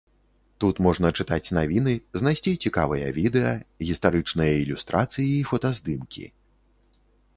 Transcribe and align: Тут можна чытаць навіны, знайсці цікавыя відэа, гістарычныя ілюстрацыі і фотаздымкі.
Тут 0.63 0.75
можна 0.85 1.07
чытаць 1.23 1.53
навіны, 1.57 1.93
знайсці 2.21 2.53
цікавыя 2.69 3.11
відэа, 3.19 3.53
гістарычныя 3.91 4.53
ілюстрацыі 4.65 5.29
і 5.39 5.47
фотаздымкі. 5.51 6.25